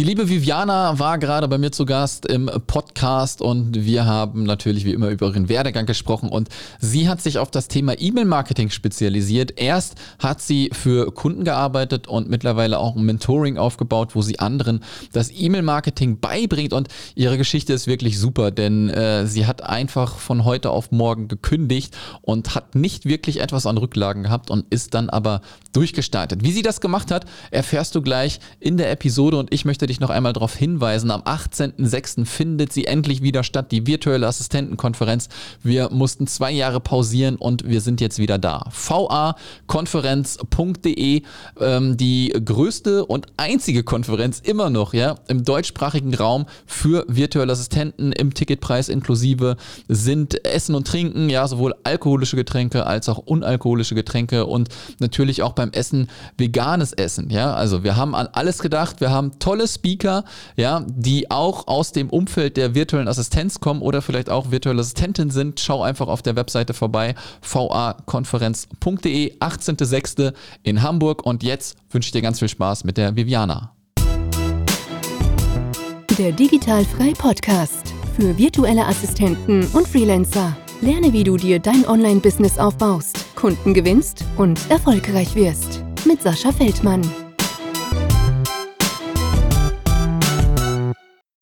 [0.00, 4.86] Die liebe Viviana war gerade bei mir zu Gast im Podcast und wir haben natürlich
[4.86, 9.60] wie immer über ihren Werdegang gesprochen und sie hat sich auf das Thema E-Mail-Marketing spezialisiert.
[9.60, 14.82] Erst hat sie für Kunden gearbeitet und mittlerweile auch ein Mentoring aufgebaut, wo sie anderen
[15.12, 20.46] das E-Mail-Marketing beibringt und ihre Geschichte ist wirklich super, denn äh, sie hat einfach von
[20.46, 25.10] heute auf morgen gekündigt und hat nicht wirklich etwas an Rücklagen gehabt und ist dann
[25.10, 25.42] aber
[25.74, 26.42] durchgestartet.
[26.42, 30.00] Wie sie das gemacht hat, erfährst du gleich in der Episode und ich möchte dich
[30.00, 32.24] noch einmal darauf hinweisen, am 18.06.
[32.24, 35.28] findet sie endlich wieder statt, die virtuelle Assistentenkonferenz.
[35.62, 38.64] Wir mussten zwei Jahre pausieren und wir sind jetzt wieder da.
[38.72, 41.22] vakonferenz.de,
[41.60, 48.12] ähm, die größte und einzige Konferenz immer noch, ja, im deutschsprachigen Raum für virtuelle Assistenten
[48.12, 49.56] im Ticketpreis inklusive
[49.88, 54.68] sind Essen und Trinken, ja, sowohl alkoholische Getränke als auch unalkoholische Getränke und
[55.00, 57.52] natürlich auch beim Essen veganes Essen, ja.
[57.52, 60.24] Also wir haben an alles gedacht, wir haben tolle Speaker,
[60.56, 65.30] ja, die auch aus dem Umfeld der virtuellen Assistenz kommen oder vielleicht auch virtuelle Assistentin
[65.30, 65.58] sind.
[65.58, 70.34] Schau einfach auf der Webseite vorbei, vakonferenz.de, 18.06.
[70.62, 73.72] in Hamburg und jetzt wünsche ich dir ganz viel Spaß mit der Viviana.
[76.18, 80.54] Der Digitalfrei Podcast für virtuelle Assistenten und Freelancer.
[80.82, 85.82] Lerne, wie du dir dein Online-Business aufbaust, Kunden gewinnst und erfolgreich wirst.
[86.06, 87.02] Mit Sascha Feldmann.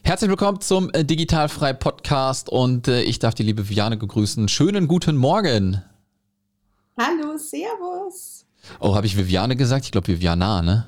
[0.09, 4.49] Herzlich willkommen zum äh, Digitalfrei Podcast und äh, ich darf die liebe Viviane begrüßen.
[4.49, 5.83] Schönen guten Morgen.
[6.99, 8.47] Hallo, Servus.
[8.81, 9.85] Oh, habe ich Viviane gesagt?
[9.85, 10.87] Ich glaube Viviana, ne?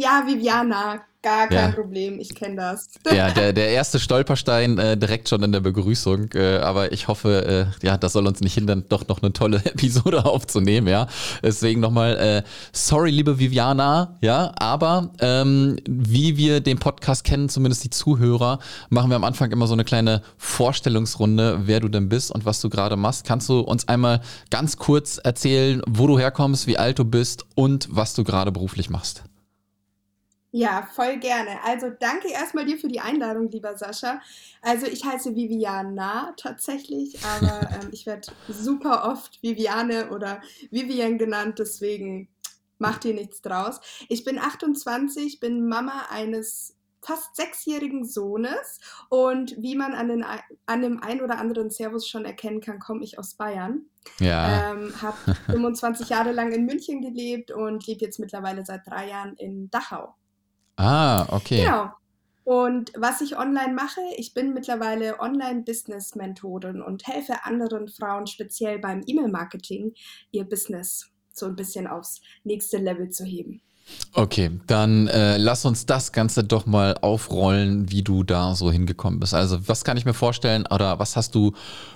[0.00, 1.76] Ja, Viviana, Gar kein ja.
[1.76, 2.88] Problem, ich kenne das.
[3.14, 6.30] Ja, der, der erste Stolperstein äh, direkt schon in der Begrüßung.
[6.32, 9.58] Äh, aber ich hoffe, äh, ja, das soll uns nicht hindern, doch noch eine tolle
[9.64, 11.08] Episode aufzunehmen, ja.
[11.42, 17.84] Deswegen nochmal, äh, sorry, liebe Viviana, ja, aber ähm, wie wir den Podcast kennen, zumindest
[17.84, 22.30] die Zuhörer, machen wir am Anfang immer so eine kleine Vorstellungsrunde, wer du denn bist
[22.30, 23.26] und was du gerade machst.
[23.26, 27.88] Kannst du uns einmal ganz kurz erzählen, wo du herkommst, wie alt du bist und
[27.90, 29.24] was du gerade beruflich machst?
[30.52, 31.62] Ja, voll gerne.
[31.64, 34.20] Also danke erstmal dir für die Einladung, lieber Sascha.
[34.62, 40.40] Also ich heiße Viviana tatsächlich, aber ähm, ich werde super oft Viviane oder
[40.70, 42.28] Vivian genannt, deswegen
[42.78, 43.80] macht dir nichts draus.
[44.08, 50.24] Ich bin 28, bin Mama eines fast sechsjährigen Sohnes und wie man an, den,
[50.66, 53.86] an dem ein oder anderen Servus schon erkennen kann, komme ich aus Bayern.
[54.18, 54.72] Ja.
[54.72, 59.34] Ähm, habe 25 Jahre lang in München gelebt und lebe jetzt mittlerweile seit drei Jahren
[59.36, 60.14] in Dachau.
[60.80, 61.64] Ah, okay.
[61.64, 61.90] Genau.
[62.44, 69.02] Und was ich online mache, ich bin mittlerweile Online-Business-Mentorin und helfe anderen Frauen speziell beim
[69.06, 69.92] E-Mail-Marketing,
[70.30, 73.62] ihr Business so ein bisschen aufs nächste Level zu heben.
[74.12, 79.20] Okay, dann äh, lass uns das Ganze doch mal aufrollen, wie du da so hingekommen
[79.20, 79.34] bist.
[79.34, 81.52] Also, was kann ich mir vorstellen oder was hast du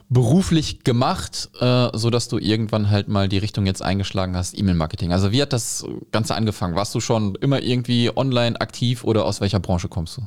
[0.08, 5.12] beruflich gemacht, äh, sodass du irgendwann halt mal die Richtung jetzt eingeschlagen hast, E-Mail-Marketing?
[5.12, 6.76] Also, wie hat das Ganze angefangen?
[6.76, 10.22] Warst du schon immer irgendwie online aktiv oder aus welcher Branche kommst du?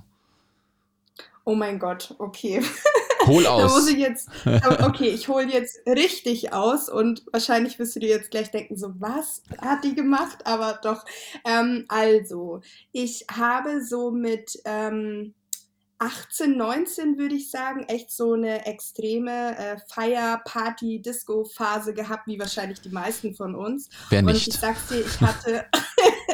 [1.45, 2.61] Oh mein Gott, okay.
[3.25, 3.61] Hol aus.
[3.61, 4.29] da muss ich jetzt,
[4.79, 8.93] okay, ich hole jetzt richtig aus und wahrscheinlich wirst du dir jetzt gleich denken, so
[8.99, 10.45] was hat die gemacht?
[10.45, 11.03] Aber doch,
[11.45, 12.61] ähm, also,
[12.91, 15.33] ich habe so mit ähm,
[15.99, 22.39] 18, 19 würde ich sagen, echt so eine extreme äh, Feier, Party, Disco-Phase gehabt, wie
[22.39, 23.89] wahrscheinlich die meisten von uns.
[24.09, 24.47] Wer nicht?
[24.47, 25.65] Und ich sag's dir, ich hatte,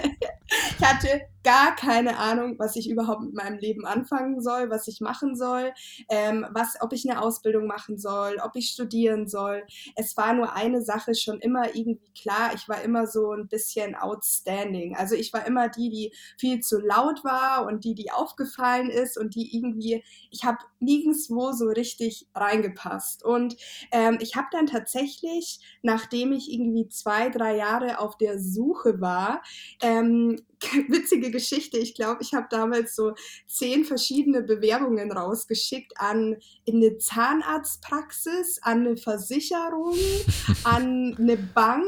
[0.79, 5.01] ich hatte gar keine Ahnung, was ich überhaupt mit meinem Leben anfangen soll, was ich
[5.01, 5.73] machen soll,
[6.09, 9.63] ähm, was, ob ich eine Ausbildung machen soll, ob ich studieren soll.
[9.95, 12.53] Es war nur eine Sache schon immer irgendwie klar.
[12.55, 14.95] Ich war immer so ein bisschen outstanding.
[14.95, 19.17] Also ich war immer die, die viel zu laut war und die, die aufgefallen ist
[19.17, 23.23] und die irgendwie, ich habe nirgendwo so richtig reingepasst.
[23.23, 23.55] Und
[23.91, 29.41] ähm, ich habe dann tatsächlich, nachdem ich irgendwie zwei, drei Jahre auf der Suche war,
[29.81, 30.37] ähm,
[30.89, 31.77] witzige Geschichte.
[31.77, 33.13] Ich glaube, ich habe damals so
[33.47, 39.95] zehn verschiedene Bewerbungen rausgeschickt an in eine Zahnarztpraxis, an eine Versicherung,
[40.63, 41.83] an eine Bank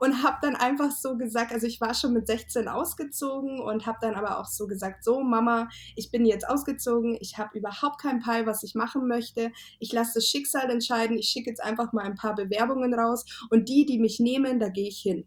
[0.00, 3.98] und habe dann einfach so gesagt, also ich war schon mit 16 ausgezogen und habe
[4.00, 8.20] dann aber auch so gesagt, so Mama, ich bin jetzt ausgezogen, ich habe überhaupt keinen
[8.20, 9.52] Peil, was ich machen möchte.
[9.78, 11.18] Ich lasse das Schicksal entscheiden.
[11.18, 14.68] Ich schicke jetzt einfach mal ein paar Bewerbungen raus und die, die mich nehmen, da
[14.68, 15.26] gehe ich hin.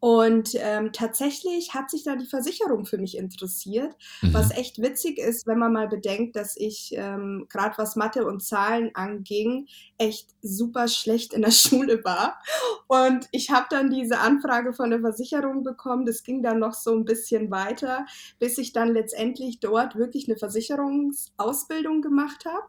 [0.00, 4.32] Und ähm, tatsächlich hat sich da die Versicherung für mich interessiert, mhm.
[4.32, 8.40] was echt witzig ist, wenn man mal bedenkt, dass ich ähm, gerade was Mathe und
[8.40, 9.66] Zahlen anging,
[9.98, 12.40] echt super schlecht in der Schule war.
[12.86, 16.06] Und ich habe dann diese Anfrage von der Versicherung bekommen.
[16.06, 18.06] Das ging dann noch so ein bisschen weiter,
[18.38, 22.68] bis ich dann letztendlich dort wirklich eine Versicherungsausbildung gemacht habe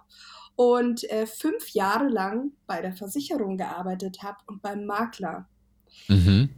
[0.56, 5.48] und äh, fünf Jahre lang bei der Versicherung gearbeitet habe und beim Makler.
[6.08, 6.50] Mhm.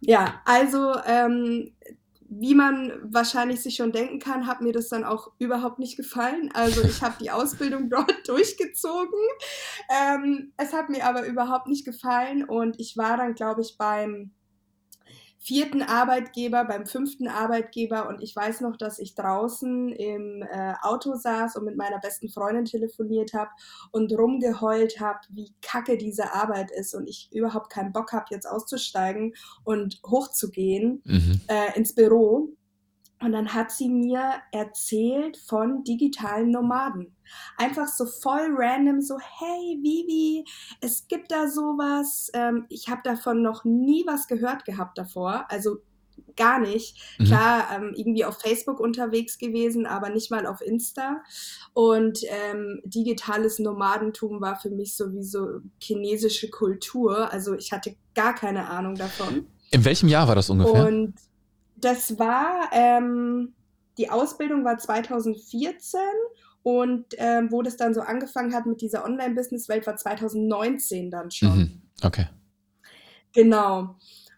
[0.00, 1.72] Ja, also ähm,
[2.32, 6.50] wie man wahrscheinlich sich schon denken kann, hat mir das dann auch überhaupt nicht gefallen.
[6.54, 9.18] Also ich habe die Ausbildung dort durchgezogen.
[9.90, 14.30] Ähm, es hat mir aber überhaupt nicht gefallen und ich war dann, glaube ich, beim
[15.42, 21.14] vierten Arbeitgeber, beim fünften Arbeitgeber und ich weiß noch, dass ich draußen im äh, Auto
[21.14, 23.50] saß und mit meiner besten Freundin telefoniert habe
[23.90, 28.46] und rumgeheult habe, wie kacke diese Arbeit ist und ich überhaupt keinen Bock habe, jetzt
[28.46, 29.34] auszusteigen
[29.64, 31.40] und hochzugehen mhm.
[31.48, 32.50] äh, ins Büro.
[33.22, 37.14] Und dann hat sie mir erzählt von digitalen Nomaden.
[37.56, 40.44] Einfach so voll random, so, hey Vivi,
[40.80, 42.30] es gibt da sowas.
[42.32, 45.44] Ähm, ich habe davon noch nie was gehört gehabt davor.
[45.50, 45.78] Also
[46.36, 46.96] gar nicht.
[47.18, 47.24] Mhm.
[47.26, 51.22] Klar, ähm, irgendwie auf Facebook unterwegs gewesen, aber nicht mal auf Insta.
[51.74, 57.30] Und ähm, digitales Nomadentum war für mich sowieso chinesische Kultur.
[57.32, 59.46] Also ich hatte gar keine Ahnung davon.
[59.70, 60.86] In welchem Jahr war das ungefähr?
[60.86, 61.14] Und
[61.84, 63.54] das war, ähm,
[63.98, 66.00] die Ausbildung war 2014
[66.62, 71.58] und ähm, wo das dann so angefangen hat mit dieser Online-Business-Welt, war 2019 dann schon.
[71.58, 71.82] Mhm.
[72.02, 72.26] Okay.
[73.32, 73.96] Genau.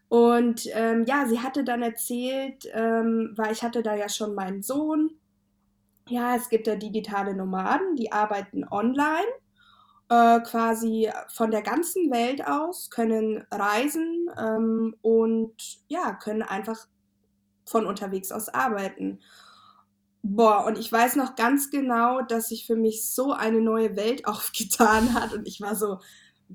[0.08, 4.62] Und ähm, ja, sie hatte dann erzählt, ähm, weil ich hatte da ja schon meinen
[4.62, 5.10] Sohn.
[6.08, 9.28] Ja, es gibt da digitale Nomaden, die arbeiten online,
[10.10, 15.54] äh, quasi von der ganzen Welt aus, können reisen ähm, und
[15.88, 16.86] ja, können einfach
[17.64, 19.20] von unterwegs aus arbeiten.
[20.22, 24.26] Boah, und ich weiß noch ganz genau, dass sich für mich so eine neue Welt
[24.26, 25.98] aufgetan hat und ich war so,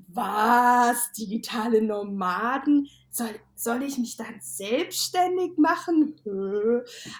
[0.06, 1.12] was?
[1.12, 2.88] Digitale Nomaden?
[3.10, 6.14] Soll, soll ich mich dann selbstständig machen?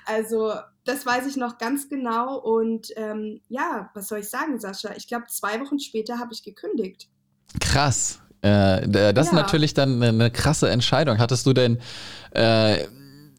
[0.06, 0.52] Also,
[0.85, 2.38] das weiß ich noch ganz genau.
[2.38, 4.90] Und ähm, ja, was soll ich sagen, Sascha?
[4.96, 7.08] Ich glaube, zwei Wochen später habe ich gekündigt.
[7.61, 8.20] Krass.
[8.43, 9.20] Äh, das ja.
[9.20, 11.19] ist natürlich dann eine krasse Entscheidung.
[11.19, 11.81] Hattest du denn
[12.31, 12.87] äh,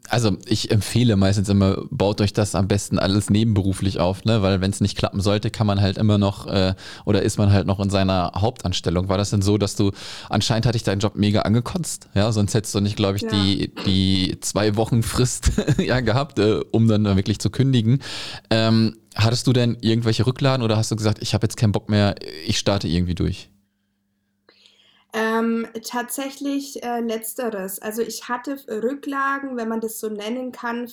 [0.09, 4.41] also ich empfehle meistens immer, baut euch das am besten alles nebenberuflich auf, ne?
[4.41, 6.73] Weil wenn es nicht klappen sollte, kann man halt immer noch äh,
[7.05, 9.09] oder ist man halt noch in seiner Hauptanstellung.
[9.09, 9.91] War das denn so, dass du
[10.29, 12.31] anscheinend hatte ich deinen Job mega angekotzt, ja?
[12.31, 13.29] Sonst hättest du nicht, glaube ich, ja.
[13.29, 17.99] die, die zwei Wochen Frist ja gehabt, äh, um dann wirklich zu kündigen.
[18.49, 21.89] Ähm, hattest du denn irgendwelche Rücklagen oder hast du gesagt, ich habe jetzt keinen Bock
[21.89, 22.15] mehr,
[22.45, 23.49] ich starte irgendwie durch?
[25.11, 27.79] Ähm, tatsächlich äh, letzteres.
[27.81, 30.87] Also ich hatte Rücklagen, wenn man das so nennen kann,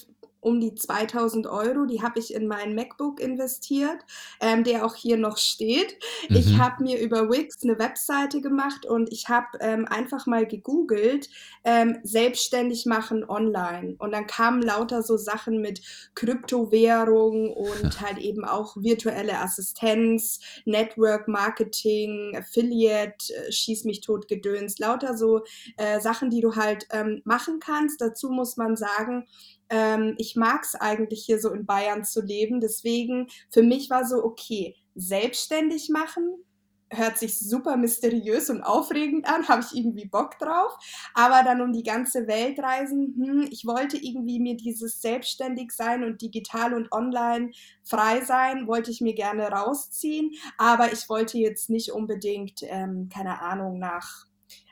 [0.46, 1.87] um die 2000 Euro.
[1.87, 3.98] Die habe ich in meinen MacBook investiert,
[4.40, 5.96] ähm, der auch hier noch steht.
[6.28, 6.37] Mhm.
[6.37, 11.28] Ich habe mir über Wix eine Webseite gemacht und ich habe ähm, einfach mal gegoogelt,
[11.64, 13.96] ähm, selbstständig machen online.
[13.98, 15.81] Und dann kamen lauter so Sachen mit
[16.14, 24.78] Kryptowährung und halt eben auch virtuelle Assistenz, Network Marketing, Affiliate, äh, schieß mich tot gedöns,
[24.78, 25.42] lauter so
[25.76, 28.00] äh, Sachen, die du halt ähm, machen kannst.
[28.00, 29.26] Dazu muss man sagen,
[29.70, 32.60] ähm, ich mag es eigentlich hier so in Bayern zu leben.
[32.60, 36.44] Deswegen, für mich war so, okay, selbstständig machen,
[36.90, 40.72] hört sich super mysteriös und aufregend an, habe ich irgendwie Bock drauf.
[41.14, 46.04] Aber dann um die ganze Welt reisen, hm, ich wollte irgendwie mir dieses selbstständig sein
[46.04, 47.50] und digital und online
[47.84, 50.32] frei sein, wollte ich mir gerne rausziehen.
[50.58, 54.25] Aber ich wollte jetzt nicht unbedingt, ähm, keine Ahnung, nach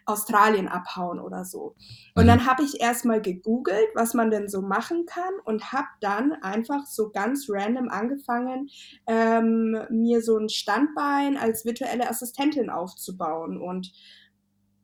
[0.07, 1.75] Australien abhauen oder so.
[2.15, 2.29] Und mhm.
[2.29, 6.87] dann habe ich erstmal gegoogelt, was man denn so machen kann und habe dann einfach
[6.87, 8.69] so ganz random angefangen,
[9.07, 13.61] ähm, mir so ein Standbein als virtuelle Assistentin aufzubauen.
[13.61, 13.93] Und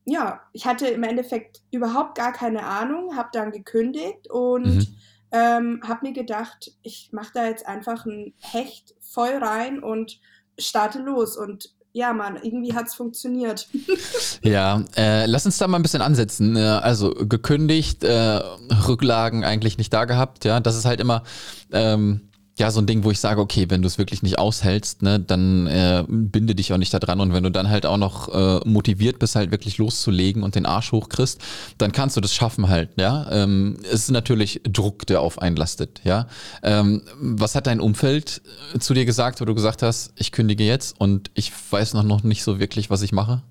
[0.07, 4.87] ja, ich hatte im Endeffekt überhaupt gar keine Ahnung, habe dann gekündigt und mhm.
[5.33, 10.19] ähm, habe mir gedacht, ich mache da jetzt einfach ein Hecht voll rein und
[10.59, 11.37] starte los.
[11.37, 13.68] Und ja, Mann, irgendwie hat es funktioniert.
[14.42, 16.56] ja, äh, lass uns da mal ein bisschen ansetzen.
[16.56, 18.40] Äh, also gekündigt, äh,
[18.87, 20.61] Rücklagen eigentlich nicht da gehabt, ja.
[20.61, 21.25] Das ist halt immer,
[21.73, 22.30] ähm,
[22.61, 25.19] ja so ein Ding, wo ich sage, okay, wenn du es wirklich nicht aushältst, ne,
[25.19, 27.21] dann äh, binde dich auch nicht da dran.
[27.21, 30.67] Und wenn du dann halt auch noch äh, motiviert bist, halt wirklich loszulegen und den
[30.67, 31.40] Arsch hochkriegst,
[31.79, 33.26] dann kannst du das schaffen halt, ja.
[33.31, 36.29] Ähm, es ist natürlich Druck, der auf einen lastet, ja.
[36.62, 38.43] Ähm, was hat dein Umfeld
[38.75, 42.05] äh, zu dir gesagt, wo du gesagt hast, ich kündige jetzt und ich weiß noch,
[42.05, 43.43] noch nicht so wirklich, was ich mache?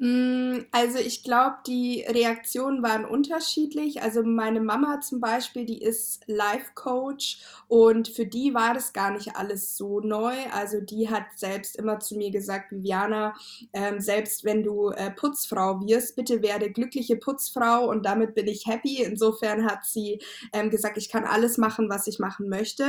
[0.00, 4.02] Mm, also ich glaube, die Reaktionen waren unterschiedlich.
[4.02, 9.36] Also meine Mama zum Beispiel, die ist Life-Coach und für die war das gar nicht
[9.36, 10.34] alles so neu.
[10.52, 13.34] Also die hat selbst immer zu mir gesagt, Viviana,
[13.72, 18.66] ähm, selbst wenn du äh, Putzfrau wirst, bitte werde glückliche Putzfrau und damit bin ich
[18.66, 19.02] happy.
[19.02, 20.20] Insofern hat sie
[20.52, 22.84] ähm, gesagt, ich kann alles machen, was ich machen möchte.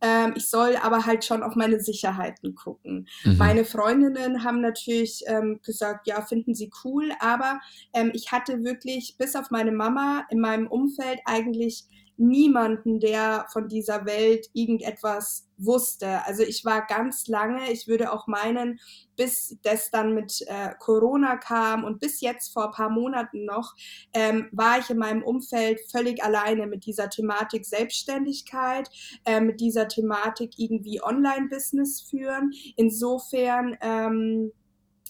[0.00, 3.08] Ähm, ich soll aber halt schon auf meine Sicherheiten gucken.
[3.24, 3.36] Mhm.
[3.38, 7.60] Meine Freundinnen haben natürlich ähm, gesagt, ja, finden sie cool, aber
[7.92, 11.84] ähm, ich hatte wirklich bis auf meine Mama in meinem Umfeld eigentlich
[12.16, 16.24] niemanden, der von dieser Welt irgendetwas wusste.
[16.26, 18.80] Also ich war ganz lange, ich würde auch meinen,
[19.16, 23.74] bis das dann mit äh, Corona kam und bis jetzt vor ein paar Monaten noch,
[24.12, 28.88] ähm, war ich in meinem Umfeld völlig alleine mit dieser Thematik Selbstständigkeit,
[29.24, 32.52] äh, mit dieser Thematik irgendwie Online-Business führen.
[32.76, 34.52] Insofern, ähm,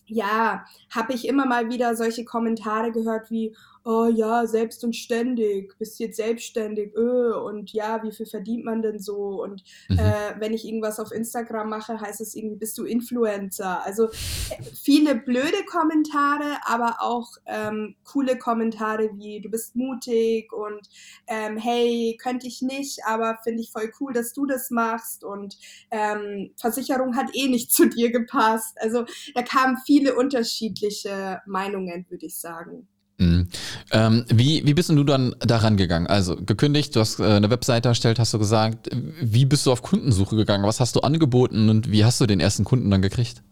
[0.06, 5.76] ja, habe ich immer mal wieder solche Kommentare gehört wie, oh ja, selbst und ständig,
[5.78, 9.42] bist jetzt selbstständig, öh, und ja, wie viel verdient man denn so?
[9.42, 9.98] Und mhm.
[9.98, 13.84] äh, wenn ich irgendwas auf Instagram mache, heißt es irgendwie, bist du Influencer?
[13.84, 20.88] Also äh, viele blöde Kommentare, aber auch ähm, coole Kommentare wie, du bist mutig und
[21.26, 25.58] ähm, hey, könnte ich nicht, aber finde ich voll cool, dass du das machst und
[25.90, 28.78] ähm, Versicherung hat eh nicht zu dir gepasst.
[28.80, 32.88] Also da kamen viele unterschiedliche Meinungen, würde ich sagen.
[33.18, 33.48] Mhm.
[33.92, 36.06] Ähm, wie, wie bist du dann daran gegangen?
[36.06, 38.90] Also gekündigt, du hast äh, eine Webseite erstellt, hast du gesagt.
[39.20, 40.64] Wie bist du auf Kundensuche gegangen?
[40.64, 43.42] Was hast du angeboten und wie hast du den ersten Kunden dann gekriegt?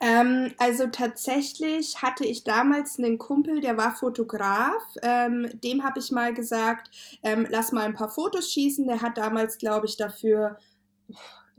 [0.00, 4.82] Ähm, also tatsächlich hatte ich damals einen Kumpel, der war Fotograf.
[5.02, 6.90] Ähm, dem habe ich mal gesagt,
[7.22, 8.86] ähm, lass mal ein paar Fotos schießen.
[8.86, 10.58] Der hat damals, glaube ich, dafür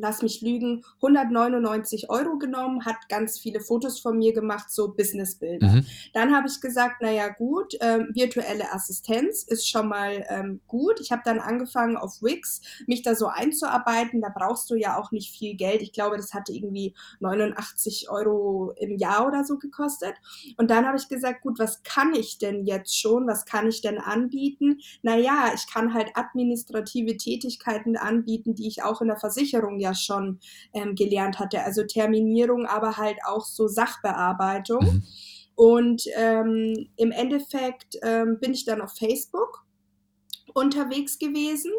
[0.01, 5.67] lass mich lügen, 199 Euro genommen, hat ganz viele Fotos von mir gemacht, so Businessbilder.
[5.67, 5.85] Mhm.
[6.13, 10.99] Dann habe ich gesagt, naja gut, ähm, virtuelle Assistenz ist schon mal ähm, gut.
[10.99, 14.21] Ich habe dann angefangen auf Wix, mich da so einzuarbeiten.
[14.21, 15.81] Da brauchst du ja auch nicht viel Geld.
[15.81, 20.15] Ich glaube, das hatte irgendwie 89 Euro im Jahr oder so gekostet.
[20.57, 23.27] Und dann habe ich gesagt, gut, was kann ich denn jetzt schon?
[23.27, 24.79] Was kann ich denn anbieten?
[25.03, 30.39] Naja, ich kann halt administrative Tätigkeiten anbieten, die ich auch in der Versicherung ja schon
[30.73, 31.63] ähm, gelernt hatte.
[31.63, 34.83] Also Terminierung, aber halt auch so Sachbearbeitung.
[34.83, 35.03] Mhm.
[35.55, 39.65] Und ähm, im Endeffekt ähm, bin ich dann auf Facebook
[40.53, 41.71] unterwegs gewesen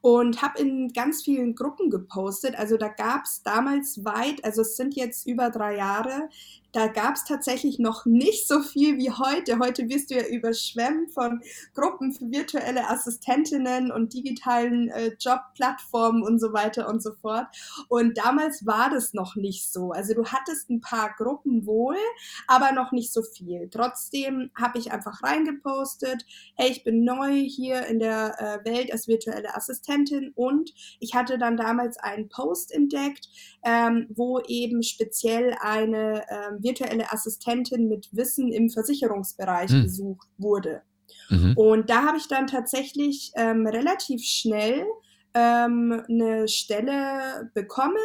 [0.00, 2.56] und habe in ganz vielen Gruppen gepostet.
[2.56, 6.28] Also da gab es damals weit, also es sind jetzt über drei Jahre,
[6.78, 9.58] da gab es tatsächlich noch nicht so viel wie heute.
[9.58, 11.42] Heute wirst du ja überschwemmt von
[11.74, 17.48] Gruppen für virtuelle Assistentinnen und digitalen äh, Jobplattformen und so weiter und so fort.
[17.88, 19.90] Und damals war das noch nicht so.
[19.90, 21.96] Also du hattest ein paar Gruppen wohl,
[22.46, 23.68] aber noch nicht so viel.
[23.68, 29.08] Trotzdem habe ich einfach reingepostet, hey, ich bin neu hier in der äh, Welt als
[29.08, 33.28] virtuelle Assistentin und ich hatte dann damals einen Post entdeckt,
[33.64, 39.82] ähm, wo eben speziell eine ähm, virtuelle Assistentin mit Wissen im Versicherungsbereich mhm.
[39.82, 40.82] gesucht wurde.
[41.30, 41.54] Mhm.
[41.56, 44.84] Und da habe ich dann tatsächlich ähm, relativ schnell
[45.34, 47.96] ähm, eine Stelle bekommen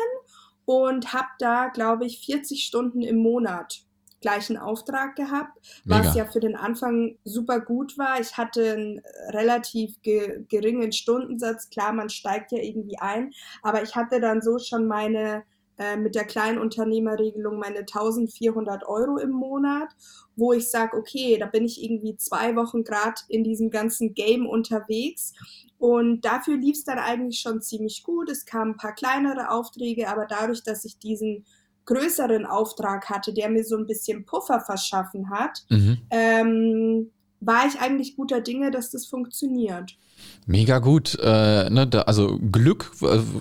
[0.66, 3.86] und habe da, glaube ich, 40 Stunden im Monat
[4.24, 6.00] gleichen Auftrag gehabt, Mega.
[6.00, 8.20] was ja für den Anfang super gut war.
[8.20, 11.70] Ich hatte einen relativ ge geringen Stundensatz.
[11.70, 15.44] Klar, man steigt ja irgendwie ein, aber ich hatte dann so schon meine
[15.78, 19.90] äh, mit der Kleinunternehmerregelung meine 1400 Euro im Monat,
[20.36, 24.48] wo ich sage, okay, da bin ich irgendwie zwei Wochen gerade in diesem ganzen Game
[24.48, 25.34] unterwegs.
[25.78, 28.30] Und dafür lief es dann eigentlich schon ziemlich gut.
[28.30, 31.46] Es kamen ein paar kleinere Aufträge, aber dadurch, dass ich diesen
[31.86, 35.98] größeren Auftrag hatte, der mir so ein bisschen Puffer verschaffen hat, mhm.
[36.10, 37.12] ähm,
[37.42, 39.98] war ich eigentlich guter Dinge, dass das funktioniert.
[40.46, 41.18] Mega gut.
[41.22, 42.92] Äh, ne, da, also Glück,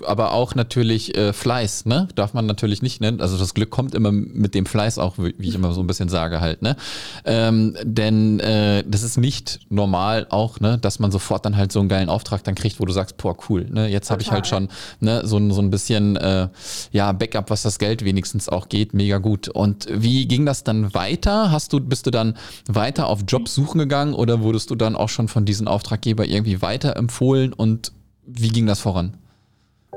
[0.07, 2.07] aber auch natürlich äh, Fleiß, ne?
[2.15, 3.19] Darf man natürlich nicht nennen.
[3.19, 6.07] Also das Glück kommt immer mit dem Fleiß auch, wie ich immer so ein bisschen
[6.07, 6.77] sage halt, ne?
[7.25, 11.81] Ähm, denn äh, das ist nicht normal auch, ne, dass man sofort dann halt so
[11.81, 13.89] einen geilen Auftrag dann kriegt, wo du sagst, boah, cool, ne?
[13.89, 14.69] Jetzt habe ich halt schon
[15.01, 16.47] ne, so, so ein bisschen äh,
[16.91, 19.49] ja, Backup, was das Geld wenigstens auch geht, mega gut.
[19.49, 21.51] Und wie ging das dann weiter?
[21.51, 22.35] Hast du, bist du dann
[22.67, 26.61] weiter auf Jobs suchen gegangen oder wurdest du dann auch schon von diesem Auftraggeber irgendwie
[26.61, 27.91] weiter weiterempfohlen und
[28.25, 29.17] wie ging das voran?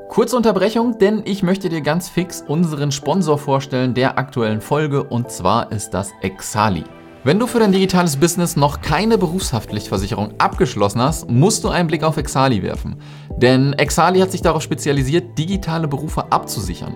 [0.09, 5.31] Kurze Unterbrechung, denn ich möchte dir ganz fix unseren Sponsor vorstellen der aktuellen Folge und
[5.31, 6.83] zwar ist das Exali.
[7.23, 12.03] Wenn du für dein digitales Business noch keine Berufshaftpflichtversicherung abgeschlossen hast, musst du einen Blick
[12.03, 12.95] auf Exali werfen.
[13.35, 16.95] Denn Exali hat sich darauf spezialisiert, digitale Berufe abzusichern.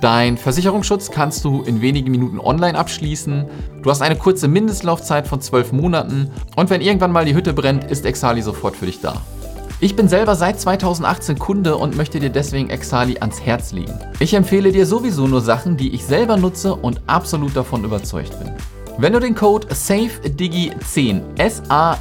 [0.00, 3.46] Dein Versicherungsschutz kannst du in wenigen Minuten online abschließen.
[3.82, 7.84] Du hast eine kurze Mindestlaufzeit von 12 Monaten und wenn irgendwann mal die Hütte brennt,
[7.84, 9.22] ist Exali sofort für dich da.
[9.80, 13.96] Ich bin selber seit 2018 Kunde und möchte dir deswegen Exali ans Herz legen.
[14.18, 18.50] Ich empfehle dir sowieso nur Sachen, die ich selber nutze und absolut davon überzeugt bin.
[18.98, 22.00] Wenn du den Code SAFEDIGI10 S-A-F-E-D-I-G-I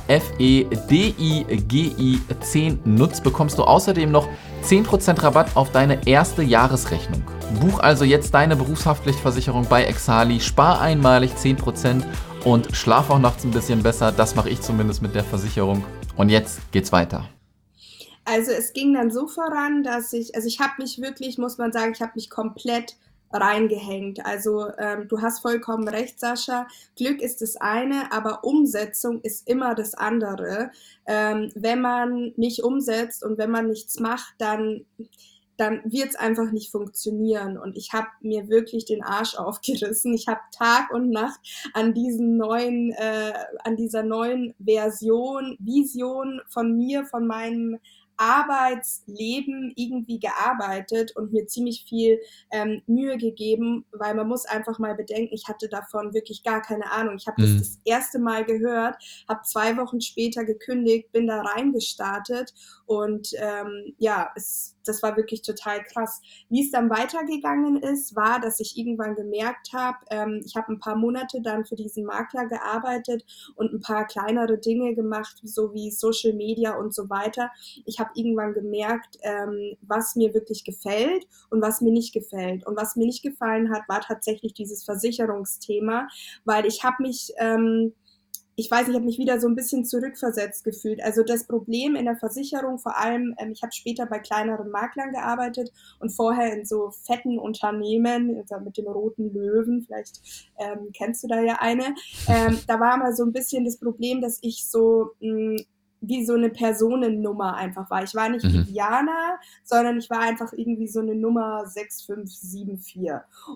[2.39, 4.27] 10 nutzt, bekommst du außerdem noch
[4.63, 7.21] 10% Rabatt auf deine erste Jahresrechnung.
[7.61, 12.01] Buch also jetzt deine Berufshaftpflichtversicherung bei Exali, spar einmalig 10%
[12.43, 14.11] und schlaf auch nachts ein bisschen besser.
[14.11, 15.83] Das mache ich zumindest mit der Versicherung.
[16.15, 17.25] Und jetzt geht's weiter.
[18.27, 21.71] Also es ging dann so voran, dass ich, also ich habe mich wirklich, muss man
[21.71, 22.97] sagen, ich habe mich komplett
[23.31, 24.25] reingehängt.
[24.25, 26.67] Also ähm, du hast vollkommen recht, Sascha.
[26.97, 30.71] Glück ist das eine, aber Umsetzung ist immer das andere.
[31.05, 34.85] Ähm, wenn man nicht umsetzt und wenn man nichts macht, dann
[35.55, 37.57] dann wird es einfach nicht funktionieren.
[37.57, 40.13] Und ich habe mir wirklich den Arsch aufgerissen.
[40.13, 41.39] Ich habe Tag und Nacht
[41.73, 47.79] an diesen neuen, äh, an dieser neuen Version, Vision von mir, von meinem
[48.17, 52.19] Arbeitsleben irgendwie gearbeitet und mir ziemlich viel
[52.51, 56.91] ähm, Mühe gegeben, weil man muss einfach mal bedenken, ich hatte davon wirklich gar keine
[56.91, 57.15] Ahnung.
[57.17, 57.57] Ich habe mhm.
[57.57, 58.95] das das erste Mal gehört,
[59.27, 62.53] habe zwei Wochen später gekündigt, bin da reingestartet
[62.85, 66.21] und ähm, ja, es das war wirklich total krass.
[66.49, 70.79] Wie es dann weitergegangen ist, war, dass ich irgendwann gemerkt habe, ähm, ich habe ein
[70.79, 73.25] paar Monate dann für diesen Makler gearbeitet
[73.55, 77.51] und ein paar kleinere Dinge gemacht, so wie Social Media und so weiter.
[77.85, 82.65] Ich habe irgendwann gemerkt, ähm, was mir wirklich gefällt und was mir nicht gefällt.
[82.65, 86.07] Und was mir nicht gefallen hat, war tatsächlich dieses Versicherungsthema,
[86.45, 87.93] weil ich habe mich ähm,
[88.59, 91.01] ich weiß, ich habe mich wieder so ein bisschen zurückversetzt gefühlt.
[91.03, 95.11] Also das Problem in der Versicherung, vor allem, ähm, ich habe später bei kleineren Maklern
[95.11, 101.23] gearbeitet und vorher in so fetten Unternehmen, also mit dem roten Löwen, vielleicht ähm, kennst
[101.23, 101.93] du da ja eine.
[102.27, 105.65] Ähm, da war mal so ein bisschen das Problem, dass ich so mh, hm,
[106.01, 108.03] wie so eine Personennummer einfach war.
[108.03, 108.65] Ich war nicht mhm.
[108.65, 113.11] Diana, sondern ich war einfach irgendwie so eine Nummer 6574.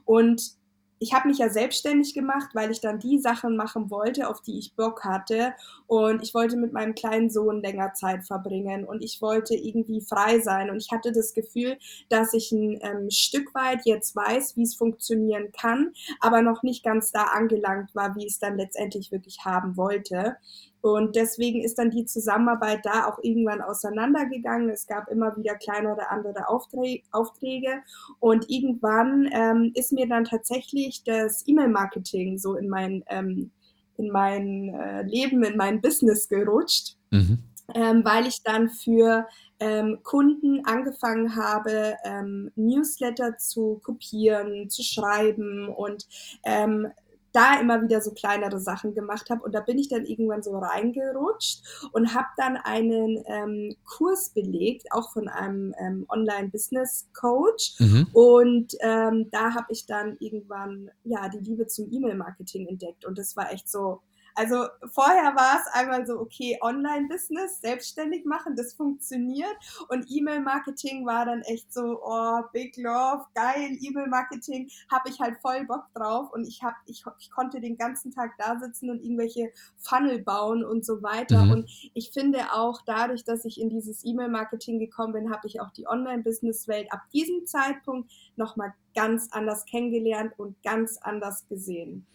[0.05, 0.60] Und
[1.01, 4.59] ich habe mich ja selbstständig gemacht, weil ich dann die Sachen machen wollte, auf die
[4.59, 5.55] ich Bock hatte.
[5.87, 10.39] Und ich wollte mit meinem kleinen Sohn länger Zeit verbringen und ich wollte irgendwie frei
[10.39, 10.69] sein.
[10.69, 11.79] Und ich hatte das Gefühl,
[12.09, 16.83] dass ich ein ähm, Stück weit jetzt weiß, wie es funktionieren kann, aber noch nicht
[16.83, 20.37] ganz da angelangt war, wie ich es dann letztendlich wirklich haben wollte.
[20.81, 24.69] Und deswegen ist dann die Zusammenarbeit da auch irgendwann auseinandergegangen.
[24.69, 27.83] Es gab immer wieder kleinere andere Aufträge.
[28.19, 33.51] Und irgendwann ähm, ist mir dann tatsächlich das E-Mail-Marketing so in mein, ähm,
[33.97, 36.97] in mein äh, Leben, in mein Business gerutscht.
[37.11, 37.39] Mhm.
[37.73, 39.27] Ähm, weil ich dann für
[39.61, 46.05] ähm, Kunden angefangen habe, ähm, Newsletter zu kopieren, zu schreiben und
[46.43, 46.87] ähm,
[47.33, 49.43] da immer wieder so kleinere Sachen gemacht habe.
[49.43, 54.87] Und da bin ich dann irgendwann so reingerutscht und habe dann einen ähm, Kurs belegt,
[54.91, 57.79] auch von einem ähm, Online-Business-Coach.
[57.79, 58.07] Mhm.
[58.13, 63.05] Und ähm, da habe ich dann irgendwann ja die Liebe zum E-Mail-Marketing entdeckt.
[63.05, 64.01] Und das war echt so,
[64.35, 69.55] also vorher war es einmal so, okay, Online-Business, selbstständig machen, das funktioniert.
[69.89, 75.65] Und E-Mail-Marketing war dann echt so, oh, Big Love, geil, E-Mail-Marketing, habe ich halt voll
[75.65, 76.31] Bock drauf.
[76.33, 80.63] Und ich, hab, ich, ich konnte den ganzen Tag da sitzen und irgendwelche Funnel bauen
[80.63, 81.45] und so weiter.
[81.45, 81.51] Mhm.
[81.51, 85.71] Und ich finde auch dadurch, dass ich in dieses E-Mail-Marketing gekommen bin, habe ich auch
[85.71, 92.05] die Online-Business-Welt ab diesem Zeitpunkt nochmal ganz anders kennengelernt und ganz anders gesehen.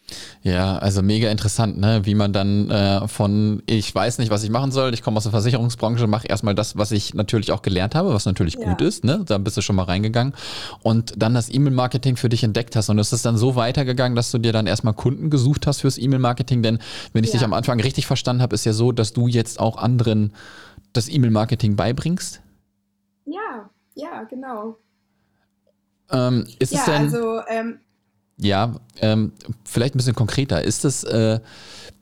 [0.42, 2.02] Ja, also mega interessant, ne?
[2.04, 5.24] wie man dann äh, von, ich weiß nicht, was ich machen soll, ich komme aus
[5.24, 8.68] der Versicherungsbranche, mache erstmal das, was ich natürlich auch gelernt habe, was natürlich ja.
[8.68, 9.22] gut ist, ne?
[9.26, 10.34] da bist du schon mal reingegangen
[10.82, 14.30] und dann das E-Mail-Marketing für dich entdeckt hast und es ist dann so weitergegangen, dass
[14.30, 16.78] du dir dann erstmal Kunden gesucht hast fürs E-Mail-Marketing, denn
[17.12, 17.38] wenn ich ja.
[17.38, 20.32] dich am Anfang richtig verstanden habe, ist ja so, dass du jetzt auch anderen
[20.92, 22.42] das E-Mail-Marketing beibringst?
[23.24, 24.78] Ja, ja, genau.
[26.10, 27.78] Ähm, ist ja, es denn, also, ähm,
[28.38, 29.32] ja, ähm,
[29.64, 30.62] vielleicht ein bisschen konkreter.
[30.62, 31.40] Ist es, äh,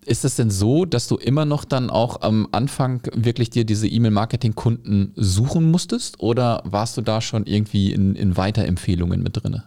[0.05, 3.87] ist es denn so, dass du immer noch dann auch am Anfang wirklich dir diese
[3.87, 9.63] E-Mail-Marketing-Kunden suchen musstest oder warst du da schon irgendwie in, in Weiterempfehlungen mit drin?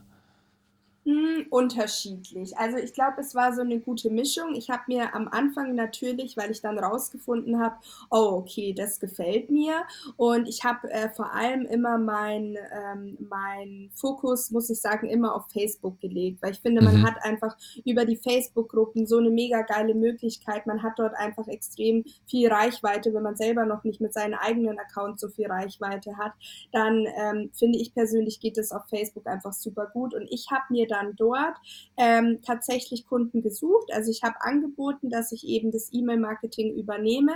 [1.50, 2.58] Unterschiedlich.
[2.58, 4.56] Also ich glaube, es war so eine gute Mischung.
[4.56, 7.76] Ich habe mir am Anfang natürlich, weil ich dann rausgefunden habe,
[8.10, 9.84] oh okay, das gefällt mir.
[10.18, 15.36] Und ich habe äh, vor allem immer mein, ähm, mein Fokus, muss ich sagen, immer
[15.36, 17.08] auf Facebook gelegt, weil ich finde, man mhm.
[17.08, 17.56] hat einfach
[17.86, 20.68] über die Facebook-Gruppen so eine mega geile Möglichkeit.
[20.68, 24.80] Man hat dort einfach extrem viel Reichweite, wenn man selber noch nicht mit seinen eigenen
[24.80, 26.34] Accounts so viel Reichweite hat.
[26.72, 30.14] Dann ähm, finde ich persönlich geht es auf Facebook einfach super gut.
[30.14, 31.58] Und ich habe mir dann dort dort
[31.98, 33.92] ähm, tatsächlich Kunden gesucht.
[33.94, 37.32] Also ich habe angeboten, dass ich eben das E-Mail-Marketing übernehme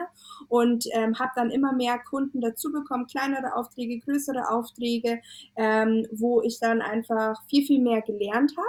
[0.50, 5.22] und ähm, habe dann immer mehr Kunden dazu bekommen, kleinere Aufträge, größere Aufträge,
[5.56, 8.68] ähm, wo ich dann einfach viel, viel mehr gelernt habe.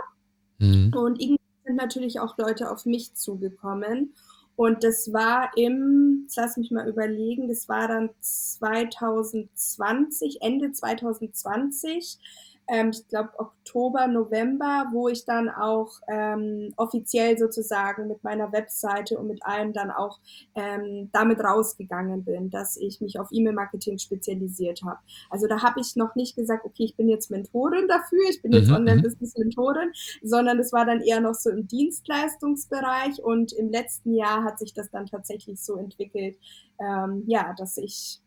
[0.59, 0.93] Mhm.
[0.95, 4.15] Und irgendwie sind natürlich auch Leute auf mich zugekommen.
[4.55, 12.19] Und das war im, jetzt lass mich mal überlegen, das war dann 2020, Ende 2020
[12.69, 19.19] ähm, ich glaube Oktober, November, wo ich dann auch ähm, offiziell sozusagen mit meiner Webseite
[19.19, 20.19] und mit allem dann auch
[20.55, 24.99] ähm, damit rausgegangen bin, dass ich mich auf E-Mail-Marketing spezialisiert habe.
[25.31, 28.53] Also da habe ich noch nicht gesagt, okay, ich bin jetzt Mentorin dafür, ich bin
[28.53, 28.77] jetzt mhm.
[28.77, 34.59] Online-Business-Mentorin, sondern das war dann eher noch so im Dienstleistungsbereich und im letzten Jahr hat
[34.59, 36.37] sich das dann tatsächlich so entwickelt,
[36.79, 38.21] ähm, ja, dass ich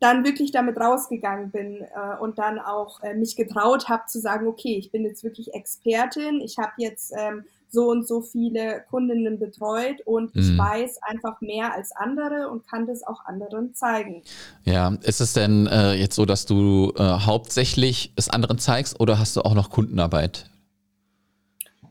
[0.00, 4.46] dann wirklich damit rausgegangen bin äh, und dann auch äh, mich getraut habe zu sagen,
[4.46, 9.38] okay, ich bin jetzt wirklich Expertin, ich habe jetzt ähm, so und so viele Kundinnen
[9.38, 10.40] betreut und mhm.
[10.40, 14.22] ich weiß einfach mehr als andere und kann das auch anderen zeigen.
[14.64, 19.18] Ja, ist es denn äh, jetzt so, dass du äh, hauptsächlich es anderen zeigst oder
[19.18, 20.48] hast du auch noch Kundenarbeit?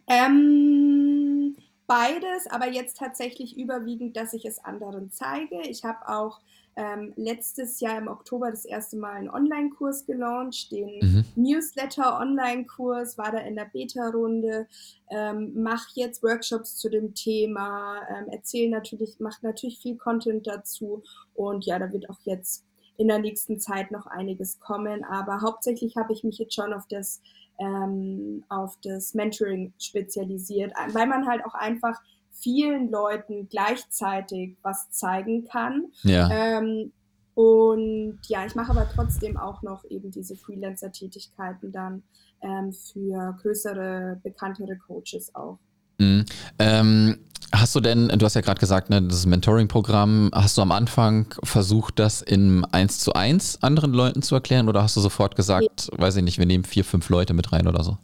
[0.08, 5.62] Ähm, beides, aber jetzt tatsächlich überwiegend, dass ich es anderen zeige.
[5.67, 6.39] Ich habe auch
[6.78, 11.26] ähm, letztes Jahr im Oktober das erste Mal einen Online-Kurs gelauncht, den mhm.
[11.36, 14.68] Newsletter-Online-Kurs, war da in der Beta-Runde,
[15.10, 21.02] ähm, mache jetzt Workshops zu dem Thema, ähm, erzähle natürlich, mache natürlich viel Content dazu
[21.34, 22.63] und ja, da wird auch jetzt
[22.98, 26.88] in der nächsten Zeit noch einiges kommen, aber hauptsächlich habe ich mich jetzt schon auf
[26.88, 27.22] das
[27.60, 32.00] ähm, auf das Mentoring spezialisiert, weil man halt auch einfach
[32.41, 35.86] vielen Leuten gleichzeitig was zeigen kann.
[36.04, 36.30] Ja.
[36.30, 36.91] Ähm,
[37.36, 42.02] und ja, ich mache aber trotzdem auch noch eben diese Freelancer-Tätigkeiten dann
[42.41, 45.60] ähm, für größere, bekanntere Coaches auch.
[46.00, 46.26] Mhm.
[46.58, 47.17] Ähm,
[47.52, 51.34] hast du denn, du hast ja gerade gesagt, ne, das Mentoring-Programm, hast du am Anfang
[51.43, 55.89] versucht, das in 1 zu 1 anderen Leuten zu erklären oder hast du sofort gesagt,
[55.91, 56.00] ja.
[56.00, 57.97] weiß ich nicht, wir nehmen vier, fünf Leute mit rein oder so?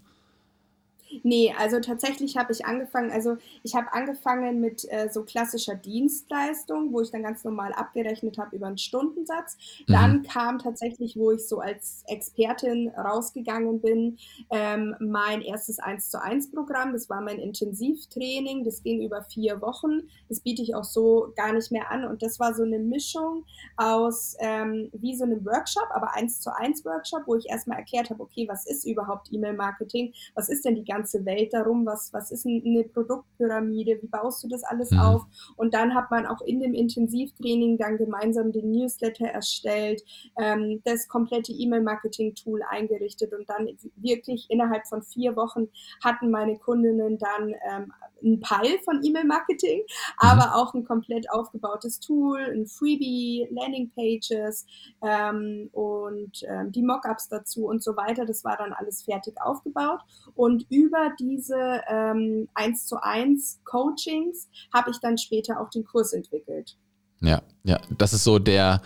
[1.24, 6.92] Nee, also tatsächlich habe ich angefangen, also ich habe angefangen mit äh, so klassischer Dienstleistung,
[6.92, 9.58] wo ich dann ganz normal abgerechnet habe über einen Stundensatz.
[9.88, 9.94] Mhm.
[9.94, 14.18] Dann kam tatsächlich, wo ich so als Expertin rausgegangen bin,
[14.50, 16.92] ähm, mein erstes 1 zu 1 Programm.
[16.92, 20.02] Das war mein Intensivtraining, das ging über vier Wochen.
[20.28, 22.04] Das biete ich auch so gar nicht mehr an.
[22.04, 23.46] Und das war so eine Mischung
[23.78, 28.10] aus ähm, wie so einem Workshop, aber 1 zu 1 Workshop, wo ich erstmal erklärt
[28.10, 30.14] habe, okay, was ist überhaupt E-Mail-Marketing?
[30.36, 34.44] Was ist denn die ganze ganze Welt darum, was, was ist eine Produktpyramide, wie baust
[34.44, 35.00] du das alles mhm.
[35.00, 35.24] auf?
[35.56, 40.04] Und dann hat man auch in dem Intensivtraining dann gemeinsam den Newsletter erstellt,
[40.38, 45.68] ähm, das komplette E-Mail-Marketing-Tool eingerichtet und dann wirklich innerhalb von vier Wochen
[46.04, 49.86] hatten meine Kundinnen dann ähm, ein Pile von E-Mail-Marketing, mhm.
[50.18, 54.66] aber auch ein komplett aufgebautes Tool, ein Freebie, Landing-Pages
[55.02, 58.26] ähm, und ähm, die Mockups dazu und so weiter.
[58.26, 60.00] Das war dann alles fertig aufgebaut.
[60.36, 66.14] Und über diese ähm, 1 zu 1 Coachings habe ich dann später auch den Kurs
[66.14, 66.78] entwickelt.
[67.24, 68.82] Ja, ja, das ist so der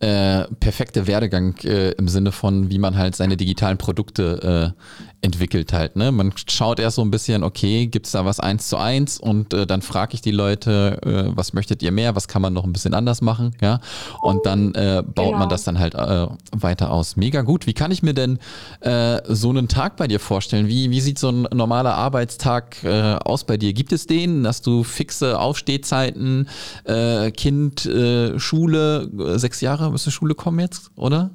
[0.00, 4.80] äh, perfekte Werdegang äh, im Sinne von, wie man halt seine digitalen Produkte äh,
[5.20, 5.96] entwickelt halt.
[5.96, 6.10] Ne?
[6.10, 9.52] Man schaut erst so ein bisschen, okay, gibt es da was eins zu eins und
[9.52, 12.64] äh, dann frage ich die Leute, äh, was möchtet ihr mehr, was kann man noch
[12.64, 13.80] ein bisschen anders machen, ja?
[14.22, 15.38] Und dann äh, baut genau.
[15.38, 17.16] man das dann halt weiter aus.
[17.16, 17.66] Mega gut.
[17.66, 18.38] Wie kann ich mir denn
[19.28, 20.68] so einen Tag bei dir vorstellen?
[20.68, 23.72] Wie, wie sieht so ein normaler Arbeitstag aus bei dir?
[23.72, 24.46] Gibt es den?
[24.46, 26.48] Hast du fixe Aufstehzeiten,
[26.84, 27.30] äh,
[27.86, 31.30] Äh, Schule, äh, sechs Jahre müsste Schule kommen jetzt, oder?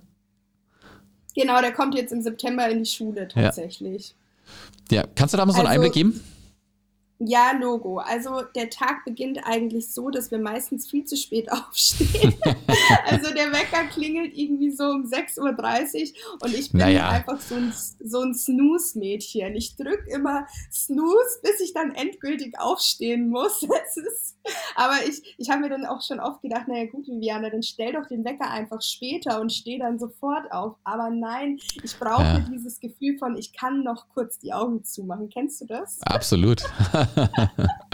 [1.36, 4.16] Genau, der kommt jetzt im September in die Schule tatsächlich.
[4.90, 5.08] Ja, ja.
[5.16, 6.22] kannst du da mal so einen also, Einblick geben?
[7.20, 7.98] Ja, Logo.
[7.98, 12.34] Also der Tag beginnt eigentlich so, dass wir meistens viel zu spät aufstehen.
[13.06, 17.10] also der Wecker klingelt irgendwie so um 6.30 Uhr und ich bin naja.
[17.10, 19.56] einfach so ein, so ein Snooze-Mädchen.
[19.56, 23.63] Ich drücke immer Snooze, bis ich dann endgültig aufstehen muss.
[23.97, 24.38] Ist,
[24.76, 27.93] aber ich, ich habe mir dann auch schon oft gedacht, naja gut, Viviana, dann stell
[27.93, 30.76] doch den Wecker einfach später und steh dann sofort auf.
[30.84, 32.39] Aber nein, ich brauche ja.
[32.39, 35.30] dieses Gefühl von, ich kann noch kurz die Augen zumachen.
[35.30, 36.00] Kennst du das?
[36.04, 36.63] Absolut.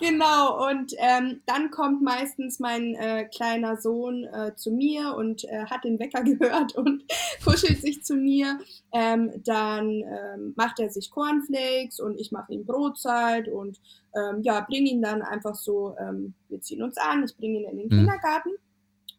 [0.00, 5.64] genau, und ähm, dann kommt meistens mein äh, kleiner Sohn äh, zu mir und äh,
[5.66, 7.04] hat den Wecker gehört und
[7.44, 8.58] kuschelt sich zu mir.
[8.92, 13.80] Ähm, dann ähm, macht er sich Cornflakes und ich mache ihm Brotzeit und
[14.14, 17.68] ähm, ja, bringe ihn dann einfach so, ähm, wir ziehen uns an, ich bringe ihn
[17.68, 17.90] in den mhm.
[17.90, 18.50] Kindergarten.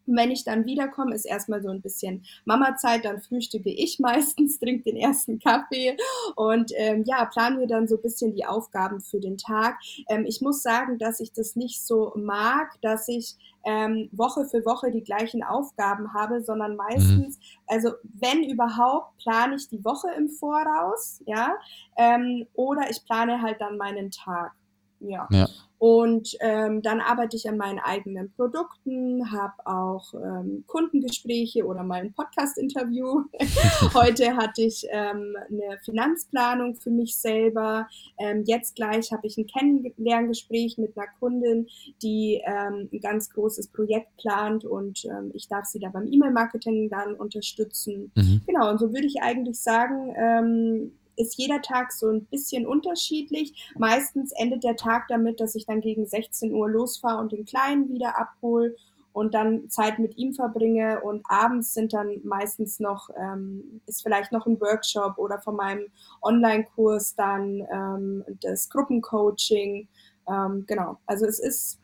[0.06, 4.58] Und wenn ich dann wiederkomme, ist erstmal so ein bisschen Mama-Zeit, dann frühstücke ich meistens,
[4.58, 5.96] trinke den ersten Kaffee
[6.36, 9.78] und ähm, ja, planen wir dann so ein bisschen die Aufgaben für den Tag.
[10.08, 14.64] Ähm, ich muss sagen, dass ich das nicht so mag, dass ich ähm, Woche für
[14.64, 17.42] Woche die gleichen Aufgaben habe, sondern meistens, mhm.
[17.66, 21.54] also wenn überhaupt, plane ich die Woche im Voraus, ja,
[21.96, 24.52] ähm, oder ich plane halt dann meinen Tag.
[25.00, 25.28] Ja.
[25.30, 25.46] ja.
[25.80, 32.02] Und ähm, dann arbeite ich an meinen eigenen Produkten, habe auch ähm, Kundengespräche oder mal
[32.02, 33.22] ein Podcast-Interview.
[33.94, 37.88] Heute hatte ich ähm, eine Finanzplanung für mich selber.
[38.18, 41.66] Ähm, jetzt gleich habe ich ein Kennenlerngespräch mit einer Kundin,
[42.02, 46.90] die ähm, ein ganz großes Projekt plant und ähm, ich darf sie da beim E-Mail-Marketing
[46.90, 48.12] dann unterstützen.
[48.16, 48.42] Mhm.
[48.46, 53.70] Genau, und so würde ich eigentlich sagen, ähm, ist jeder Tag so ein bisschen unterschiedlich.
[53.76, 57.88] Meistens endet der Tag damit, dass ich dann gegen 16 Uhr losfahre und den Kleinen
[57.88, 58.76] wieder abhole
[59.12, 64.30] und dann Zeit mit ihm verbringe und abends sind dann meistens noch, ähm, ist vielleicht
[64.30, 65.86] noch ein Workshop oder von meinem
[66.22, 69.88] Online-Kurs dann ähm, das Gruppencoaching.
[70.28, 71.79] Ähm, genau, also es ist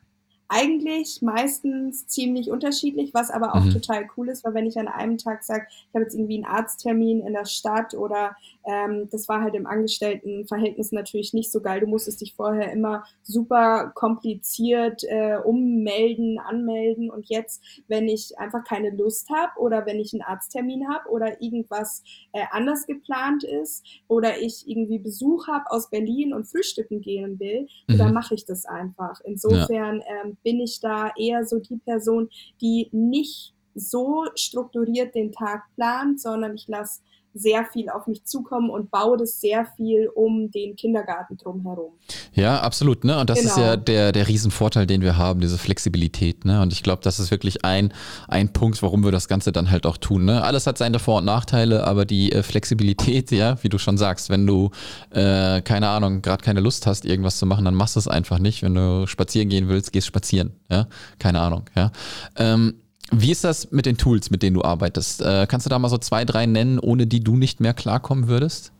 [0.49, 3.71] eigentlich meistens ziemlich unterschiedlich, was aber auch mhm.
[3.71, 6.45] total cool ist, weil wenn ich an einem Tag sage, ich habe jetzt irgendwie einen
[6.45, 11.81] Arzttermin in der Stadt oder ähm, das war halt im Angestelltenverhältnis natürlich nicht so geil.
[11.81, 18.65] Du musstest dich vorher immer super kompliziert äh, ummelden, anmelden und jetzt, wenn ich einfach
[18.65, 23.85] keine Lust habe oder wenn ich einen Arzttermin habe oder irgendwas äh, anders geplant ist
[24.09, 27.99] oder ich irgendwie Besuch habe aus Berlin und frühstücken gehen will, mhm.
[27.99, 29.21] dann mache ich das einfach.
[29.25, 30.25] Insofern ja.
[30.25, 32.29] ähm, bin ich da eher so die Person,
[32.61, 37.03] die nicht so strukturiert den Tag plant, sondern ich lasse
[37.39, 41.93] sehr viel auf mich zukommen und baue das sehr viel um den Kindergarten drumherum.
[42.33, 43.05] Ja, absolut.
[43.05, 43.19] Ne?
[43.19, 43.51] Und das genau.
[43.51, 43.85] ist ja genau.
[43.85, 46.45] der, der Riesenvorteil, den wir haben, diese Flexibilität.
[46.45, 46.61] Ne?
[46.61, 47.93] Und ich glaube, das ist wirklich ein,
[48.29, 50.25] ein Punkt, warum wir das Ganze dann halt auch tun.
[50.25, 50.43] Ne?
[50.43, 54.31] Alles hat seine Vor- und Nachteile, aber die äh, Flexibilität, ja, wie du schon sagst,
[54.31, 54.71] wenn du,
[55.11, 58.39] äh, keine Ahnung, gerade keine Lust hast, irgendwas zu machen, dann machst du es einfach
[58.39, 58.63] nicht.
[58.63, 60.53] Wenn du spazieren gehen willst, gehst spazieren.
[60.71, 60.87] Ja?
[61.19, 61.65] Keine Ahnung.
[61.75, 61.93] Ja?
[62.37, 62.75] Ähm,
[63.13, 65.23] wie ist das mit den Tools, mit denen du arbeitest?
[65.23, 68.29] Äh, kannst du da mal so zwei, drei nennen, ohne die du nicht mehr klarkommen
[68.29, 68.73] würdest?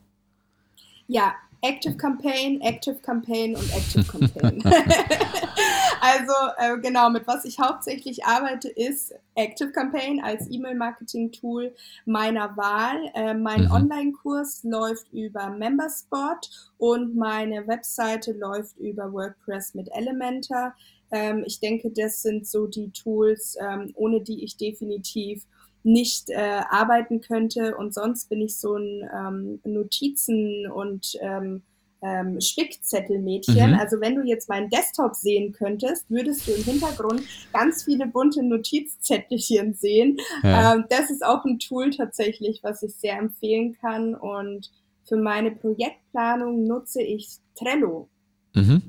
[1.07, 4.63] Ja, Active Campaign, Active Campaign und Active Campaign.
[6.01, 12.99] also äh, genau, mit was ich hauptsächlich arbeite, ist Active Campaign als E-Mail-Marketing-Tool meiner Wahl.
[13.15, 13.73] Äh, mein mhm.
[13.73, 20.75] Online-Kurs läuft über Memberspot und meine Webseite läuft über WordPress mit Elementor.
[21.11, 25.45] Ähm, ich denke, das sind so die Tools, ähm, ohne die ich definitiv
[25.83, 27.77] nicht äh, arbeiten könnte.
[27.77, 31.63] Und sonst bin ich so ein ähm, Notizen- und ähm,
[32.03, 33.71] ähm, Spickzettelmädchen.
[33.71, 33.79] Mhm.
[33.79, 38.43] Also wenn du jetzt meinen Desktop sehen könntest, würdest du im Hintergrund ganz viele bunte
[38.43, 40.19] Notizzettelchen sehen.
[40.43, 40.75] Ja.
[40.75, 44.15] Ähm, das ist auch ein Tool tatsächlich, was ich sehr empfehlen kann.
[44.15, 44.71] Und
[45.05, 48.09] für meine Projektplanung nutze ich Trello.
[48.55, 48.83] Mhm.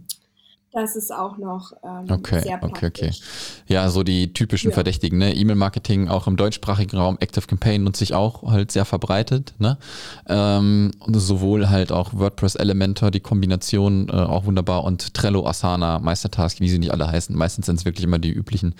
[0.77, 2.83] Das ist auch noch ähm, okay, sehr praktisch.
[2.85, 3.63] Okay, okay.
[3.65, 4.75] Ja, so die typischen ja.
[4.75, 5.33] Verdächtigen, ne?
[5.33, 9.79] E-Mail-Marketing auch im deutschsprachigen Raum, Active Campaign nutze ich auch halt sehr verbreitet, ne?
[10.27, 16.59] Ähm, sowohl halt auch WordPress Elementor, die Kombination äh, auch wunderbar und Trello, Asana, Meistertask,
[16.59, 17.35] wie sie nicht alle heißen.
[17.35, 18.75] Meistens sind es wirklich immer die üblichen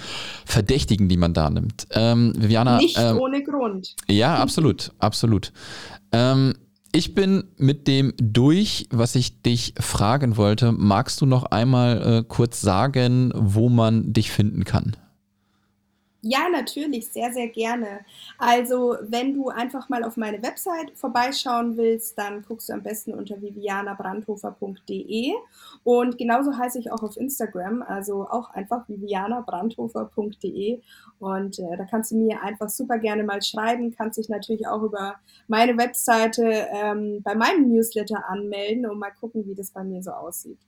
[0.45, 1.88] Verdächtigen, die man da nimmt.
[1.93, 2.77] Ähm, Viviana.
[2.77, 3.95] Nicht ähm, ohne Grund.
[4.07, 5.51] Ja, absolut, absolut.
[6.12, 6.53] Ähm,
[6.91, 10.71] ich bin mit dem durch, was ich dich fragen wollte.
[10.71, 14.95] Magst du noch einmal äh, kurz sagen, wo man dich finden kann?
[16.29, 18.01] Ja, natürlich, sehr, sehr gerne.
[18.37, 23.13] Also, wenn du einfach mal auf meine Website vorbeischauen willst, dann guckst du am besten
[23.13, 25.31] unter vivianabrandhofer.de
[25.85, 30.81] und genauso heiße ich auch auf Instagram, also auch einfach vivianabrandhofer.de
[31.19, 34.83] und äh, da kannst du mir einfach super gerne mal schreiben, kannst dich natürlich auch
[34.83, 35.15] über
[35.47, 40.11] meine Webseite ähm, bei meinem Newsletter anmelden und mal gucken, wie das bei mir so
[40.11, 40.59] aussieht.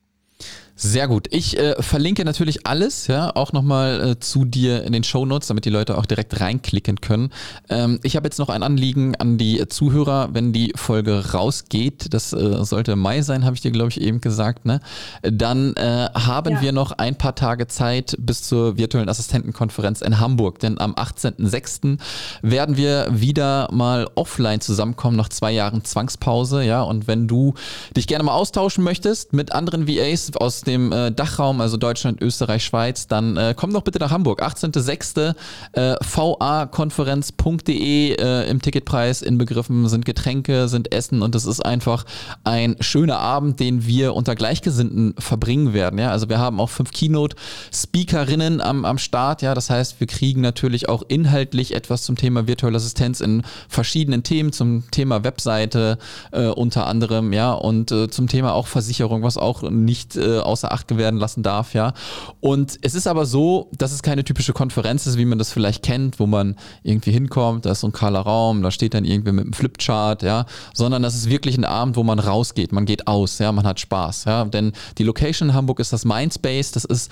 [0.82, 1.28] Sehr gut.
[1.32, 5.50] Ich äh, verlinke natürlich alles, ja, auch nochmal äh, zu dir in den Show Notes,
[5.50, 7.32] damit die Leute auch direkt reinklicken können.
[7.68, 12.32] Ähm, ich habe jetzt noch ein Anliegen an die Zuhörer, wenn die Folge rausgeht, das
[12.32, 14.80] äh, sollte Mai sein, habe ich dir, glaube ich, eben gesagt, ne?
[15.22, 16.62] Dann äh, haben ja.
[16.62, 20.60] wir noch ein paar Tage Zeit bis zur virtuellen Assistentenkonferenz in Hamburg.
[20.60, 21.98] Denn am 18.06.
[22.42, 26.82] werden wir wieder mal offline zusammenkommen nach zwei Jahren Zwangspause, ja.
[26.84, 27.56] Und wenn du
[27.98, 32.64] dich gerne mal austauschen möchtest mit anderen VAs aus dem äh, Dachraum, also Deutschland, Österreich,
[32.64, 34.42] Schweiz, dann äh, komm doch bitte nach Hamburg.
[34.42, 35.36] 18.06.
[35.74, 42.06] Äh, vakonferenz.de äh, im Ticketpreis inbegriffen sind Getränke, sind Essen und es ist einfach
[42.44, 46.00] ein schöner Abend, den wir unter Gleichgesinnten verbringen werden.
[46.00, 46.12] Ja?
[46.12, 49.42] Also wir haben auch fünf Keynote-Speakerinnen am, am Start.
[49.42, 49.56] Ja?
[49.56, 54.54] Das heißt, wir kriegen natürlich auch inhaltlich etwas zum Thema virtuelle Assistenz in verschiedenen Themen,
[54.54, 55.98] zum Thema Webseite
[56.32, 60.59] äh, unter anderem, ja, und äh, zum Thema auch Versicherung, was auch nicht äh, aus
[60.60, 61.93] außer Acht werden lassen darf, ja.
[62.39, 65.84] Und es ist aber so, dass es keine typische Konferenz ist, wie man das vielleicht
[65.84, 69.34] kennt, wo man irgendwie hinkommt, da ist so ein kahler Raum, da steht dann irgendwer
[69.34, 73.08] mit einem Flipchart, ja, sondern das ist wirklich ein Abend, wo man rausgeht, man geht
[73.08, 76.86] aus, ja, man hat Spaß, ja, denn die Location in Hamburg ist das Mindspace, das
[76.86, 77.12] ist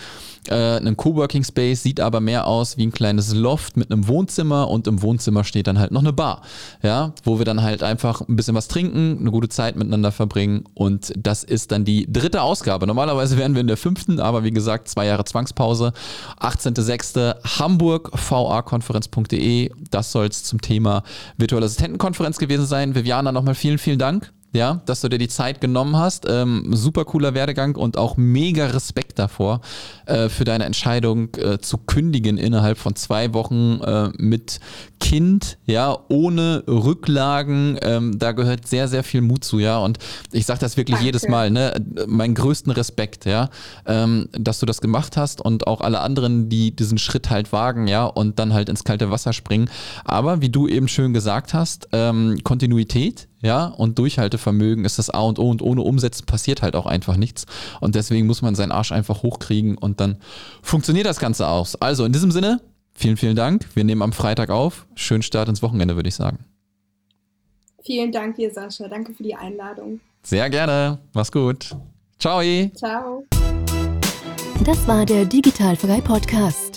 [0.50, 4.70] äh, ein Coworking Space, sieht aber mehr aus wie ein kleines Loft mit einem Wohnzimmer
[4.70, 6.42] und im Wohnzimmer steht dann halt noch eine Bar,
[6.82, 10.64] ja, wo wir dann halt einfach ein bisschen was trinken, eine gute Zeit miteinander verbringen
[10.74, 12.88] und das ist dann die dritte Ausgabe.
[12.88, 15.94] Normalerweise wären wir in der fünften, aber wie gesagt, zwei Jahre Zwangspause.
[16.40, 17.60] 18.06.
[17.60, 19.72] Hamburg, vakonferenz.de.
[19.92, 21.04] Das soll es zum Thema
[21.38, 22.96] virtuelle Assistentenkonferenz gewesen sein.
[22.96, 26.26] Viviana, nochmal vielen, vielen Dank ja, dass du dir die Zeit genommen hast.
[26.28, 29.62] Ähm, super cooler Werdegang und auch mega Respekt davor
[30.06, 34.60] äh, für deine Entscheidung äh, zu kündigen innerhalb von zwei Wochen äh, mit
[35.00, 37.78] Kind, ja, ohne Rücklagen.
[37.82, 39.78] Ähm, da gehört sehr, sehr viel Mut zu, ja.
[39.78, 40.00] Und
[40.32, 41.06] ich sage das wirklich Danke.
[41.06, 41.74] jedes Mal, ne,
[42.08, 43.50] meinen größten Respekt, ja,
[43.86, 47.88] ähm, dass du das gemacht hast und auch alle anderen, die diesen Schritt halt wagen,
[47.88, 49.70] ja, und dann halt ins kalte Wasser springen.
[50.04, 55.22] Aber wie du eben schön gesagt hast, ähm, Kontinuität, ja, und Durchhaltevermögen ist das A
[55.22, 57.46] und O und ohne Umsetzen passiert halt auch einfach nichts.
[57.80, 60.18] Und deswegen muss man seinen Arsch einfach hochkriegen und dann
[60.62, 61.76] funktioniert das Ganze aus.
[61.76, 62.62] Also in diesem Sinne,
[62.94, 63.68] vielen, vielen Dank.
[63.76, 64.88] Wir nehmen am Freitag auf.
[64.96, 66.40] Schönen Start ins Wochenende, würde ich sagen.
[67.84, 68.88] Vielen Dank dir, Sascha.
[68.88, 70.00] Danke für die Einladung.
[70.24, 70.98] Sehr gerne.
[71.14, 71.76] Mach's gut.
[72.20, 72.42] Ciao.
[72.76, 73.24] Ciao.
[74.66, 76.77] Das war der Digitalfrei Podcast.